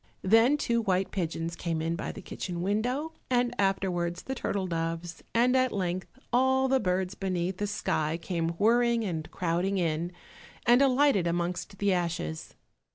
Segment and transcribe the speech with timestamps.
[0.23, 5.23] Then two white pigeons came in by the kitchen window, and afterwards the turtle doves,
[5.31, 10.11] and at length all the birds beneath the sky, came whirring and crowding in,
[10.65, 12.55] and alighted amongst the ashes.